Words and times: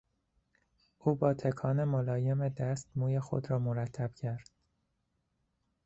او 0.99 1.15
با 1.15 1.33
تکان 1.33 1.83
ملایم 1.83 2.49
دست 2.49 2.89
موی 2.95 3.19
خود 3.19 3.51
را 3.51 3.59
مرتب 3.59 4.13
کرد. 4.15 4.49